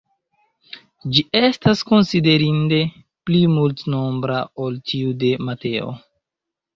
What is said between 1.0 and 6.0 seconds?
Ĝi estas konsiderinde pli multnombra ol tiu de Mateo.